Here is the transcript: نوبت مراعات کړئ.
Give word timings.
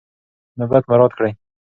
نوبت 0.57 0.83
مراعات 0.89 1.11
کړئ. 1.17 1.31